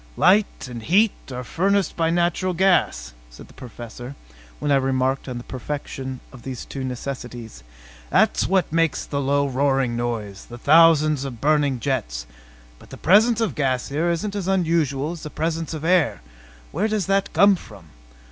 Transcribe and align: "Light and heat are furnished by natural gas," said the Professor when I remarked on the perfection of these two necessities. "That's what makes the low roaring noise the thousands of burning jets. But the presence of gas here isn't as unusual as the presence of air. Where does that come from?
"Light 0.17 0.67
and 0.67 0.81
heat 0.81 1.11
are 1.31 1.43
furnished 1.43 1.95
by 1.95 2.09
natural 2.09 2.55
gas," 2.55 3.13
said 3.29 3.47
the 3.47 3.53
Professor 3.53 4.15
when 4.57 4.71
I 4.71 4.75
remarked 4.77 5.29
on 5.29 5.37
the 5.37 5.43
perfection 5.43 6.21
of 6.33 6.41
these 6.41 6.65
two 6.65 6.83
necessities. 6.83 7.63
"That's 8.09 8.47
what 8.47 8.73
makes 8.73 9.05
the 9.05 9.21
low 9.21 9.47
roaring 9.47 9.95
noise 9.95 10.45
the 10.47 10.57
thousands 10.57 11.23
of 11.23 11.39
burning 11.39 11.79
jets. 11.79 12.25
But 12.79 12.89
the 12.89 12.97
presence 12.97 13.41
of 13.41 13.53
gas 13.53 13.89
here 13.89 14.09
isn't 14.09 14.33
as 14.35 14.47
unusual 14.47 15.11
as 15.11 15.21
the 15.21 15.29
presence 15.29 15.71
of 15.71 15.85
air. 15.85 16.23
Where 16.71 16.87
does 16.87 17.05
that 17.05 17.31
come 17.31 17.55
from? 17.55 17.85